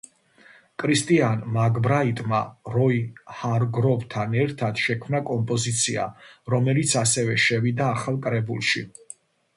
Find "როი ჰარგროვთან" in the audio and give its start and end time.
2.75-4.33